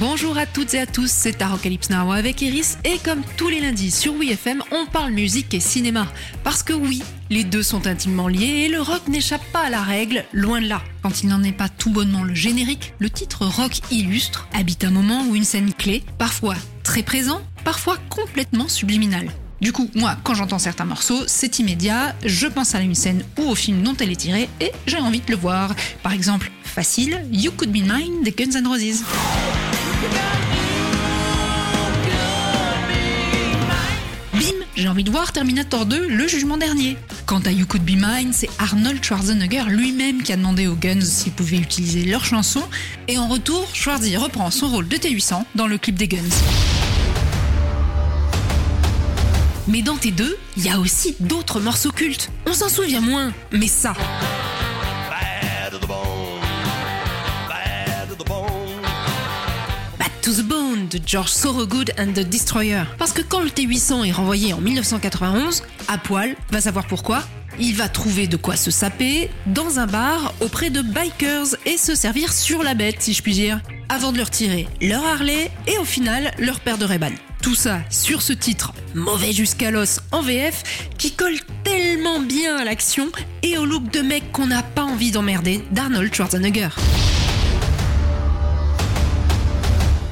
Bonjour 0.00 0.36
à 0.36 0.44
toutes 0.44 0.74
et 0.74 0.80
à 0.80 0.86
tous, 0.86 1.08
c'est 1.08 1.38
Tarocalypse 1.38 1.88
Now 1.90 2.10
avec 2.10 2.42
Iris 2.42 2.78
et 2.82 2.98
comme 3.04 3.22
tous 3.36 3.48
les 3.48 3.60
lundis 3.60 3.92
sur 3.92 4.12
WeFM, 4.14 4.60
on 4.72 4.86
parle 4.86 5.12
musique 5.12 5.54
et 5.54 5.60
cinéma. 5.60 6.08
Parce 6.42 6.64
que 6.64 6.72
oui, 6.72 7.00
les 7.30 7.44
deux 7.44 7.62
sont 7.62 7.86
intimement 7.86 8.26
liés 8.26 8.64
et 8.64 8.68
le 8.68 8.80
rock 8.80 9.06
n'échappe 9.06 9.44
pas 9.52 9.60
à 9.60 9.70
la 9.70 9.82
règle, 9.82 10.24
loin 10.32 10.60
de 10.60 10.66
là. 10.66 10.82
Quand 11.02 11.22
il 11.22 11.28
n'en 11.28 11.44
est 11.44 11.52
pas 11.52 11.68
tout 11.68 11.90
bonnement 11.90 12.24
le 12.24 12.34
générique, 12.34 12.92
le 12.98 13.08
titre 13.08 13.46
rock 13.46 13.78
illustre 13.92 14.48
habite 14.52 14.82
un 14.82 14.90
moment 14.90 15.26
ou 15.28 15.36
une 15.36 15.44
scène 15.44 15.72
clé, 15.72 16.02
parfois 16.18 16.56
très 16.82 17.04
présent, 17.04 17.40
parfois 17.62 17.96
complètement 18.08 18.66
subliminal. 18.66 19.30
Du 19.60 19.70
coup, 19.70 19.88
moi, 19.94 20.16
quand 20.24 20.34
j'entends 20.34 20.58
certains 20.58 20.86
morceaux, 20.86 21.22
c'est 21.28 21.60
immédiat, 21.60 22.16
je 22.24 22.48
pense 22.48 22.74
à 22.74 22.80
une 22.80 22.96
scène 22.96 23.24
ou 23.38 23.42
au 23.42 23.54
film 23.54 23.82
dont 23.82 23.96
elle 24.00 24.10
est 24.10 24.16
tirée 24.16 24.48
et 24.60 24.72
j'ai 24.88 24.98
envie 24.98 25.20
de 25.20 25.30
le 25.30 25.36
voir. 25.36 25.72
Par 26.02 26.12
exemple, 26.12 26.50
facile, 26.64 27.24
You 27.30 27.52
Could 27.52 27.70
Be 27.70 27.76
Mine 27.76 28.24
des 28.24 28.32
Guns 28.32 28.58
N' 28.58 28.66
Roses. 28.66 29.04
Bim, 34.34 34.64
j'ai 34.76 34.88
envie 34.88 35.04
de 35.04 35.10
voir 35.10 35.32
Terminator 35.32 35.86
2, 35.86 36.08
le 36.08 36.28
jugement 36.28 36.56
dernier. 36.56 36.96
Quant 37.26 37.40
à 37.40 37.50
You 37.50 37.66
Could 37.66 37.84
Be 37.84 37.96
Mine, 37.96 38.32
c'est 38.32 38.50
Arnold 38.58 39.02
Schwarzenegger 39.02 39.64
lui-même 39.68 40.22
qui 40.22 40.32
a 40.32 40.36
demandé 40.36 40.66
aux 40.66 40.74
Guns 40.74 41.00
s'ils 41.00 41.32
pouvaient 41.32 41.56
utiliser 41.56 42.04
leur 42.04 42.24
chanson, 42.24 42.62
et 43.08 43.16
en 43.18 43.28
retour, 43.28 43.68
Schwarzy 43.72 44.16
reprend 44.16 44.50
son 44.50 44.68
rôle 44.68 44.88
de 44.88 44.96
T800 44.96 45.44
dans 45.54 45.66
le 45.66 45.78
clip 45.78 45.96
des 45.96 46.08
Guns. 46.08 46.18
Mais 49.66 49.80
dans 49.80 49.96
T2, 49.96 50.34
il 50.58 50.64
y 50.64 50.68
a 50.68 50.78
aussi 50.78 51.16
d'autres 51.20 51.60
morceaux 51.60 51.90
cultes. 51.90 52.30
On 52.46 52.52
s'en 52.52 52.68
souvient 52.68 53.00
moins, 53.00 53.32
mais 53.50 53.68
ça. 53.68 53.94
To 60.24 60.32
the 60.32 60.42
Bone 60.42 60.88
de 60.88 60.98
George 61.04 61.34
Thorogood 61.34 61.92
and 61.98 62.14
the 62.14 62.20
Destroyer. 62.20 62.84
Parce 62.96 63.12
que 63.12 63.20
quand 63.20 63.40
le 63.40 63.50
T800 63.50 64.08
est 64.08 64.12
renvoyé 64.12 64.54
en 64.54 64.60
1991, 64.62 65.62
à 65.86 65.98
poil, 65.98 66.34
va 66.50 66.62
savoir 66.62 66.86
pourquoi, 66.86 67.22
il 67.58 67.74
va 67.74 67.90
trouver 67.90 68.26
de 68.26 68.38
quoi 68.38 68.56
se 68.56 68.70
saper 68.70 69.28
dans 69.44 69.78
un 69.78 69.86
bar 69.86 70.32
auprès 70.40 70.70
de 70.70 70.80
bikers 70.80 71.56
et 71.66 71.76
se 71.76 71.94
servir 71.94 72.32
sur 72.32 72.62
la 72.62 72.72
bête, 72.72 73.02
si 73.02 73.12
je 73.12 73.20
puis 73.20 73.34
dire, 73.34 73.60
avant 73.90 74.12
de 74.12 74.16
leur 74.16 74.30
tirer 74.30 74.66
leur 74.80 75.04
Harley 75.04 75.50
et 75.66 75.76
au 75.76 75.84
final 75.84 76.32
leur 76.38 76.60
paire 76.60 76.78
de 76.78 76.86
Ray-Ban. 76.86 77.12
Tout 77.42 77.54
ça 77.54 77.80
sur 77.90 78.22
ce 78.22 78.32
titre 78.32 78.72
mauvais 78.94 79.32
jusqu'à 79.32 79.70
l'os 79.70 80.00
en 80.10 80.22
VF 80.22 80.88
qui 80.96 81.12
colle 81.12 81.36
tellement 81.64 82.20
bien 82.20 82.56
à 82.56 82.64
l'action 82.64 83.08
et 83.42 83.58
au 83.58 83.66
look 83.66 83.90
de 83.90 84.00
mec 84.00 84.32
qu'on 84.32 84.46
n'a 84.46 84.62
pas 84.62 84.84
envie 84.84 85.10
d'emmerder 85.10 85.62
d'Arnold 85.70 86.14
Schwarzenegger. 86.14 86.70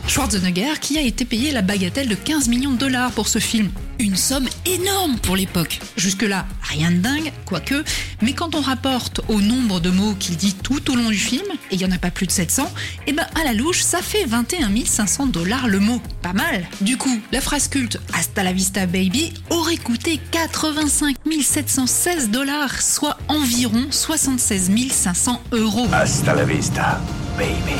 Schwarzenegger 0.07 0.79
qui 0.81 0.99
a 0.99 1.03
été 1.03 1.25
payé 1.25 1.53
la 1.53 1.63
bagatelle 1.63 2.09
de 2.09 2.15
15 2.15 2.49
millions 2.49 2.73
de 2.73 2.77
dollars 2.77 3.13
pour 3.13 3.29
ce 3.29 3.39
film. 3.39 3.71
Une 3.99 4.17
somme 4.17 4.49
énorme 4.67 5.19
pour 5.19 5.37
l'époque. 5.37 5.79
Jusque-là, 5.97 6.47
rien 6.63 6.91
de 6.91 6.97
dingue, 6.97 7.33
quoique, 7.45 7.85
mais 8.21 8.33
quand 8.33 8.55
on 8.55 8.61
rapporte 8.61 9.21
au 9.29 9.41
nombre 9.41 9.81
de 9.81 9.91
mots 9.91 10.15
qu'il 10.19 10.37
dit 10.37 10.55
tout 10.55 10.91
au 10.91 10.97
long 10.97 11.09
du 11.09 11.17
film, 11.17 11.47
et 11.71 11.75
il 11.75 11.79
n'y 11.79 11.85
en 11.85 11.93
a 11.93 11.99
pas 11.99 12.11
plus 12.11 12.27
de 12.27 12.33
700, 12.33 12.71
et 13.07 13.13
ben 13.13 13.27
à 13.41 13.45
la 13.45 13.53
louche, 13.53 13.83
ça 13.83 14.03
fait 14.03 14.25
21 14.25 14.71
500 14.85 15.27
dollars 15.27 15.69
le 15.69 15.79
mot. 15.79 16.01
Pas 16.21 16.33
mal. 16.33 16.67
Du 16.81 16.97
coup, 16.97 17.21
la 17.31 17.41
phrase 17.41 17.69
culte 17.69 18.01
Hasta 18.13 18.43
la 18.43 18.53
vista 18.53 18.87
baby 18.87 19.33
aurait 19.51 19.77
coûté 19.77 20.21
85 20.33 21.17
716 21.43 22.31
dollars, 22.31 22.83
soit 22.83 23.19
environ 23.29 23.87
76 23.91 24.71
500 24.91 25.43
euros. 25.53 25.87
Hasta 25.93 26.35
la 26.35 26.45
vista, 26.45 27.01
baby. 27.37 27.77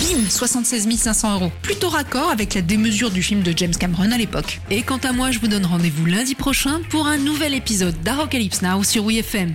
Bim 0.00 0.28
76 0.28 0.88
500 0.96 1.34
euros. 1.34 1.52
Plutôt 1.62 1.88
raccord 1.88 2.30
avec 2.30 2.54
la 2.54 2.62
démesure 2.62 3.10
du 3.10 3.22
film 3.22 3.42
de 3.42 3.52
James 3.56 3.74
Cameron 3.74 4.10
à 4.12 4.18
l'époque. 4.18 4.60
Et 4.70 4.82
quant 4.82 4.98
à 4.98 5.12
moi, 5.12 5.30
je 5.30 5.38
vous 5.38 5.48
donne 5.48 5.66
rendez-vous 5.66 6.06
lundi 6.06 6.34
prochain 6.34 6.80
pour 6.90 7.06
un 7.06 7.18
nouvel 7.18 7.54
épisode 7.54 7.94
d'Arocalypse 8.02 8.62
Now 8.62 8.82
sur 8.82 9.04
WeFM. 9.04 9.54